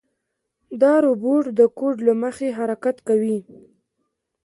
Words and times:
دا 0.81 0.93
روبوټ 1.05 1.43
د 1.59 1.61
کوډ 1.77 1.95
له 2.07 2.13
مخې 2.23 2.47
حرکت 2.59 2.97
کوي. 3.07 3.37